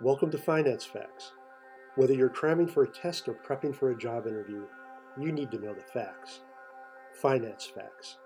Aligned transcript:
Welcome 0.00 0.32
to 0.32 0.38
Finance 0.38 0.84
Facts. 0.84 1.30
Whether 1.94 2.14
you're 2.14 2.28
cramming 2.28 2.66
for 2.66 2.82
a 2.82 2.90
test 2.90 3.28
or 3.28 3.34
prepping 3.34 3.72
for 3.72 3.92
a 3.92 3.96
job 3.96 4.26
interview, 4.26 4.64
you 5.16 5.30
need 5.30 5.52
to 5.52 5.58
know 5.60 5.72
the 5.72 5.82
facts. 5.82 6.40
Finance 7.22 7.66
Facts. 7.72 8.18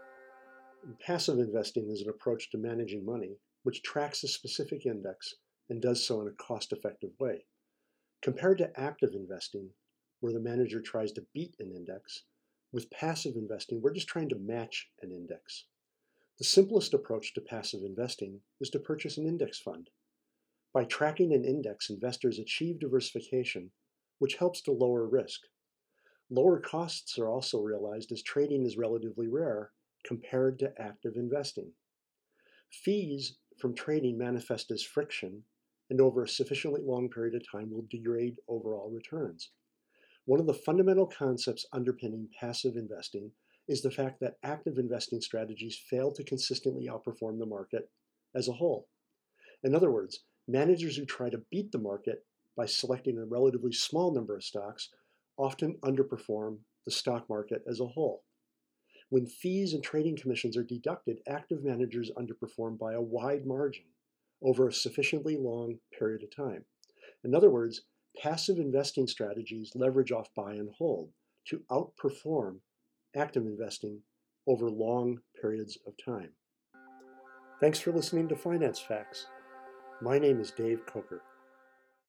Passive 0.99 1.39
investing 1.39 1.91
is 1.91 2.01
an 2.01 2.09
approach 2.09 2.51
to 2.51 2.59
managing 2.59 3.05
money 3.05 3.37
which 3.65 3.83
tracks 3.83 4.25
a 4.25 4.29
specific 4.29 4.87
index 4.87 5.35
and 5.69 5.83
does 5.83 6.05
so 6.05 6.23
in 6.23 6.29
a 6.29 6.43
cost 6.43 6.73
effective 6.73 7.11
way. 7.21 7.45
Compared 8.23 8.57
to 8.59 8.81
active 8.81 9.11
investing, 9.13 9.69
where 10.21 10.33
the 10.33 10.41
manager 10.41 10.81
tries 10.81 11.13
to 11.13 11.27
beat 11.35 11.55
an 11.61 11.71
index, 11.71 12.23
with 12.73 12.91
passive 12.91 13.37
investing, 13.37 13.83
we're 13.83 13.93
just 13.93 14.09
trying 14.09 14.31
to 14.31 14.39
match 14.39 14.89
an 15.03 15.13
index. 15.13 15.67
The 16.39 16.45
simplest 16.45 16.95
approach 16.95 17.35
to 17.35 17.43
passive 17.43 17.83
investing 17.85 18.41
is 18.59 18.71
to 18.71 18.79
purchase 18.79 19.19
an 19.19 19.27
index 19.27 19.59
fund. 19.59 19.91
By 20.73 20.85
tracking 20.85 21.33
an 21.33 21.45
index, 21.45 21.91
investors 21.91 22.39
achieve 22.39 22.79
diversification, 22.79 23.71
which 24.19 24.37
helps 24.37 24.61
to 24.63 24.73
lower 24.73 25.07
risk. 25.07 25.41
Lower 26.31 26.61
costs 26.61 27.19
are 27.19 27.29
also 27.29 27.61
realized 27.61 28.13
as 28.13 28.23
trading 28.23 28.67
is 28.67 28.77
relatively 28.77 29.29
rare 29.29 29.73
compared 30.05 30.59
to 30.59 30.73
active 30.79 31.17
investing. 31.17 31.73
Fees 32.71 33.39
from 33.59 33.75
trading 33.75 34.19
manifest 34.19 34.71
as 34.71 34.83
friction 34.83 35.43
and 35.91 36.01
over 36.01 36.23
a 36.23 36.29
sufficiently 36.29 36.83
long 36.83 37.09
period 37.09 37.35
of 37.35 37.51
time 37.51 37.71
will 37.71 37.87
degrade 37.91 38.37
overall 38.47 38.91
returns. 38.91 39.51
One 40.27 40.41
of 40.41 40.47
the 40.47 40.53
fundamental 40.53 41.07
concepts 41.07 41.65
underpinning 41.73 42.29
passive 42.39 42.77
investing 42.77 43.33
is 43.67 43.81
the 43.81 43.91
fact 43.91 44.21
that 44.21 44.37
active 44.43 44.77
investing 44.77 45.23
strategies 45.23 45.79
fail 45.89 46.13
to 46.13 46.25
consistently 46.25 46.89
outperform 46.89 47.39
the 47.39 47.47
market 47.47 47.91
as 48.35 48.49
a 48.49 48.53
whole. 48.53 48.89
In 49.65 49.75
other 49.75 49.91
words, 49.91 50.25
Managers 50.49 50.97
who 50.97 51.05
try 51.05 51.29
to 51.29 51.43
beat 51.51 51.71
the 51.73 51.79
market 51.79 52.25
by 52.57 52.65
selecting 52.65 53.19
a 53.19 53.25
relatively 53.27 53.73
small 53.73 54.15
number 54.15 54.35
of 54.35 54.43
stocks 54.43 54.89
often 55.37 55.77
underperform 55.85 56.59
the 56.87 56.91
stock 56.91 57.29
market 57.29 57.63
as 57.69 57.81
a 57.81 57.87
whole. 57.87 58.25
When 59.11 59.27
fees 59.27 59.75
and 59.75 59.83
trading 59.83 60.17
commissions 60.17 60.57
are 60.57 60.65
deducted, 60.65 61.21
active 61.29 61.63
managers 61.63 62.11
underperform 62.17 62.79
by 62.79 62.95
a 62.95 63.01
wide 63.01 63.47
margin 63.47 63.85
over 64.43 64.69
a 64.69 64.73
sufficiently 64.73 65.37
long 65.37 65.79
period 65.99 66.23
of 66.23 66.35
time. 66.35 66.65
In 67.25 67.35
other 67.35 67.51
words, 67.51 67.83
passive 68.17 68.59
investing 68.59 69.07
strategies 69.07 69.73
leverage 69.75 70.13
off 70.13 70.29
buy 70.35 70.55
and 70.55 70.71
hold 70.77 71.11
to 71.49 71.63
outperform 71.71 72.61
active 73.15 73.45
investing 73.45 74.01
over 74.47 74.71
long 74.71 75.19
periods 75.41 75.77
of 75.87 75.93
time. 76.03 76.31
Thanks 77.61 77.81
for 77.81 77.93
listening 77.93 78.29
to 78.29 78.37
Finance 78.37 78.81
Facts. 78.81 79.27
My 80.01 80.17
name 80.17 80.41
is 80.41 80.53
Dave 80.53 80.87
Coker. 80.87 81.23